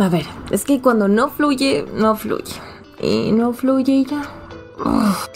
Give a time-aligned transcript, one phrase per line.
[0.00, 2.54] A ver, es que cuando no fluye, no fluye.
[3.02, 4.39] Y no fluye ya.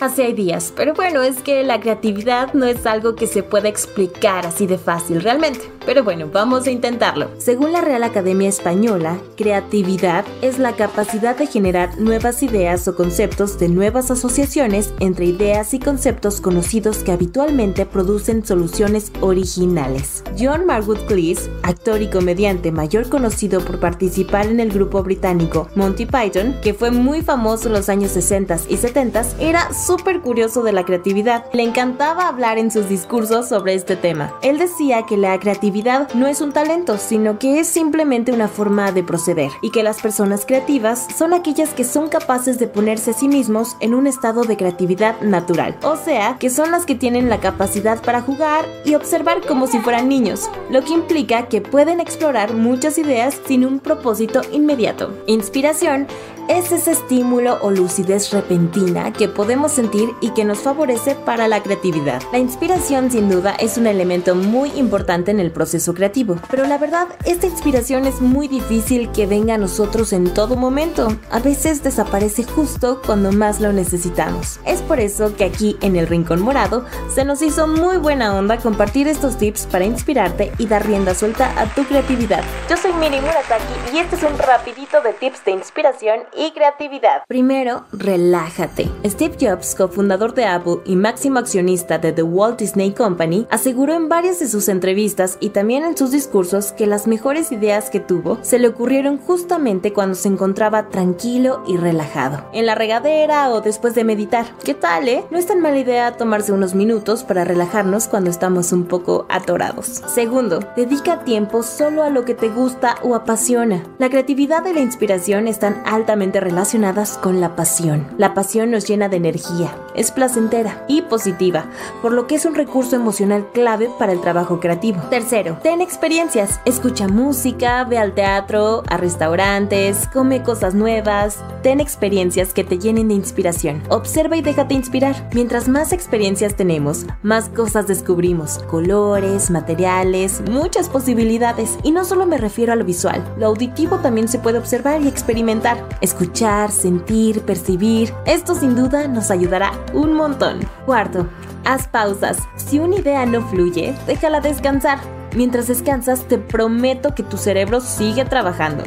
[0.01, 4.47] Hace días, pero bueno, es que la creatividad no es algo que se pueda explicar
[4.47, 5.61] así de fácil realmente.
[5.87, 7.31] Pero bueno, vamos a intentarlo.
[7.39, 13.59] Según la Real Academia Española, creatividad es la capacidad de generar nuevas ideas o conceptos
[13.59, 20.25] de nuevas asociaciones entre ideas y conceptos conocidos que habitualmente producen soluciones originales.
[20.39, 26.07] John Marwood Cleese, actor y comediante mayor conocido por participar en el grupo británico Monty
[26.07, 30.73] Python, que fue muy famoso en los años 60 y 70, era súper curioso de
[30.73, 31.45] la creatividad.
[31.53, 34.35] Le encantaba hablar en sus discursos sobre este tema.
[34.43, 38.93] Él decía que la creatividad no es un talento, sino que es simplemente una forma
[38.93, 43.15] de proceder, y que las personas creativas son aquellas que son capaces de ponerse a
[43.15, 47.29] sí mismos en un estado de creatividad natural, o sea, que son las que tienen
[47.29, 52.01] la capacidad para jugar y observar como si fueran niños, lo que implica que pueden
[52.01, 55.11] explorar muchas ideas sin un propósito inmediato.
[55.27, 56.07] Inspiración
[56.49, 61.63] es ese estímulo o lucidez repentina que podemos sentir y que nos favorece para la
[61.63, 62.23] creatividad.
[62.33, 66.79] La inspiración sin duda es un elemento muy importante en el proceso creativo, pero la
[66.79, 71.09] verdad, esta inspiración es muy difícil que venga a nosotros en todo momento.
[71.31, 74.61] A veces desaparece justo cuando más lo necesitamos.
[74.67, 78.59] Es por eso que aquí en el Rincón Morado se nos hizo muy buena onda
[78.59, 82.43] compartir estos tips para inspirarte y dar rienda suelta a tu creatividad.
[82.69, 87.23] Yo soy Miri Murasaki y este es un rapidito de tips de inspiración y creatividad.
[87.29, 88.91] Primero, relájate.
[89.05, 94.09] Steve Jobs, cofundador de Apple y máximo accionista de The Walt Disney Company, aseguró en
[94.09, 98.39] varias de sus entrevistas y también en sus discursos que las mejores ideas que tuvo
[98.43, 103.95] se le ocurrieron justamente cuando se encontraba tranquilo y relajado, en la regadera o después
[103.95, 104.47] de meditar.
[104.65, 105.25] ¿Qué tal, eh?
[105.31, 110.03] No es tan mala idea tomarse unos minutos para relajarnos cuando estamos un poco atorados.
[110.07, 113.83] Segundo, dedica tiempo solo a lo que te gusta o apasiona.
[113.99, 118.07] La creatividad y la inspiración están altamente relacionadas con la pasión.
[118.19, 121.67] La pasión nos llena de energía, es placentera y positiva,
[122.03, 125.01] por lo que es un recurso emocional clave para el trabajo creativo.
[125.11, 126.61] Tercero, ten experiencias.
[126.65, 133.09] Escucha música, ve al teatro, a restaurantes, come cosas nuevas, ten experiencias que te llenen
[133.09, 133.83] de inspiración.
[133.89, 135.29] Observa y déjate inspirar.
[135.35, 138.59] Mientras más experiencias tenemos, más cosas descubrimos.
[138.71, 141.79] Colores, materiales, muchas posibilidades.
[141.83, 145.09] Y no solo me refiero a lo visual, lo auditivo también se puede observar y
[145.09, 145.77] experimentar
[146.15, 148.15] escuchar, sentir, percibir.
[148.25, 150.61] Esto sin duda nos ayudará un montón.
[150.87, 151.27] Cuarto,
[151.65, 152.39] haz pausas.
[152.57, 155.24] Si una idea no fluye, déjala descansar.
[155.35, 158.85] Mientras descansas, te prometo que tu cerebro sigue trabajando.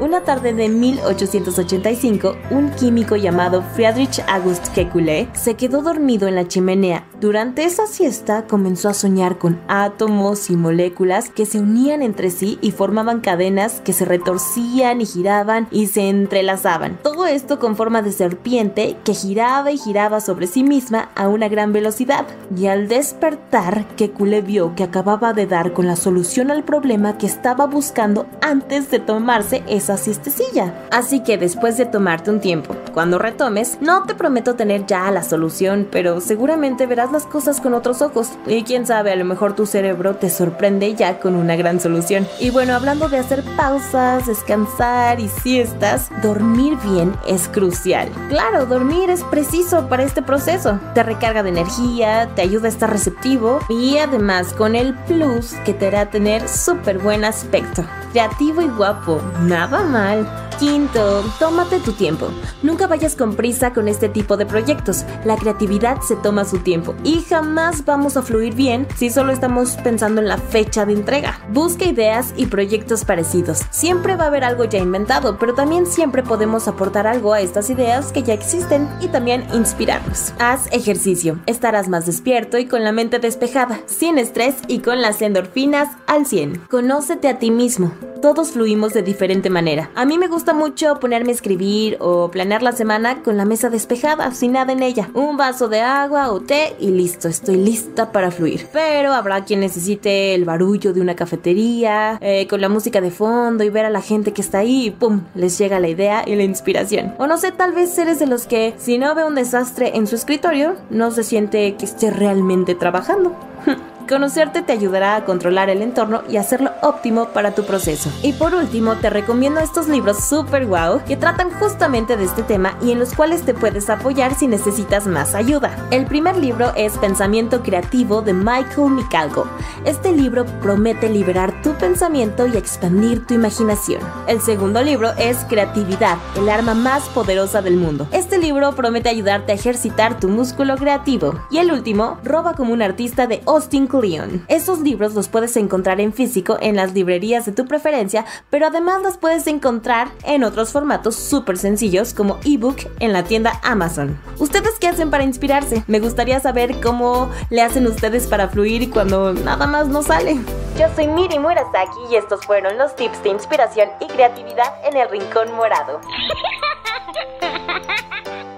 [0.00, 6.46] Una tarde de 1885, un químico llamado Friedrich August Kekulé se quedó dormido en la
[6.46, 7.08] chimenea.
[7.20, 12.58] Durante esa siesta comenzó a soñar con átomos y moléculas que se unían entre sí
[12.62, 16.96] y formaban cadenas que se retorcían y giraban y se entrelazaban.
[17.28, 21.72] Esto con forma de serpiente que giraba y giraba sobre sí misma a una gran
[21.72, 22.26] velocidad.
[22.56, 27.26] Y al despertar, Kekulé vio que acababa de dar con la solución al problema que
[27.26, 30.74] estaba buscando antes de tomarse esa siestecilla.
[30.90, 35.22] Así que después de tomarte un tiempo, cuando retomes, no te prometo tener ya la
[35.22, 39.54] solución, pero seguramente verás las cosas con otros ojos y quién sabe, a lo mejor
[39.54, 42.26] tu cerebro te sorprende ya con una gran solución.
[42.40, 48.08] Y bueno, hablando de hacer pausas, descansar y siestas, dormir bien es crucial.
[48.28, 50.78] Claro, dormir es preciso para este proceso.
[50.94, 55.74] Te recarga de energía, te ayuda a estar receptivo y además con el plus que
[55.74, 57.84] te hará tener súper buen aspecto.
[58.12, 60.47] Creativo y guapo, nada mal.
[60.58, 62.30] Quinto, tómate tu tiempo.
[62.64, 65.04] Nunca vayas con prisa con este tipo de proyectos.
[65.24, 69.76] La creatividad se toma su tiempo y jamás vamos a fluir bien si solo estamos
[69.84, 71.40] pensando en la fecha de entrega.
[71.52, 73.60] Busca ideas y proyectos parecidos.
[73.70, 77.70] Siempre va a haber algo ya inventado, pero también siempre podemos aportar algo a estas
[77.70, 80.32] ideas que ya existen y también inspirarnos.
[80.40, 81.38] Haz ejercicio.
[81.46, 86.26] Estarás más despierto y con la mente despejada, sin estrés y con las endorfinas al
[86.26, 86.62] 100.
[86.68, 87.92] Conócete a ti mismo.
[88.22, 89.90] Todos fluimos de diferente manera.
[89.94, 93.70] A mí me gusta mucho ponerme a escribir o planear la semana con la mesa
[93.70, 95.08] despejada, sin nada en ella.
[95.14, 98.66] Un vaso de agua o té y listo, estoy lista para fluir.
[98.72, 103.62] Pero habrá quien necesite el barullo de una cafetería, eh, con la música de fondo
[103.62, 105.22] y ver a la gente que está ahí y ¡pum!
[105.36, 107.14] les llega la idea y la inspiración.
[107.18, 110.08] O no sé, tal vez eres de los que si no ve un desastre en
[110.08, 113.32] su escritorio, no se siente que esté realmente trabajando.
[114.08, 118.10] Conocerte te ayudará a controlar el entorno y hacerlo óptimo para tu proceso.
[118.22, 122.74] Y por último, te recomiendo estos libros super wow que tratan justamente de este tema
[122.80, 125.76] y en los cuales te puedes apoyar si necesitas más ayuda.
[125.90, 129.46] El primer libro es Pensamiento Creativo de Michael Micalgo.
[129.84, 134.00] Este libro promete liberar tu pensamiento y expandir tu imaginación.
[134.26, 138.08] El segundo libro es Creatividad, el arma más poderosa del mundo.
[138.12, 141.34] Este libro promete ayudarte a ejercitar tu músculo creativo.
[141.50, 144.44] Y el último, Roba como un artista de Austin Kleon.
[144.48, 149.02] Estos libros los puedes encontrar en físico en las librerías de tu preferencia, pero además
[149.02, 154.18] los puedes encontrar en otros formatos súper sencillos como ebook en la tienda Amazon.
[154.38, 155.84] ¿Ustedes qué hacen para inspirarse?
[155.86, 160.38] Me gustaría saber cómo le hacen ustedes para fluir cuando nada más no sale.
[160.78, 165.08] Yo soy Miri Murasaki y estos fueron los tips de inspiración y creatividad en el
[165.10, 166.00] Rincón Morado.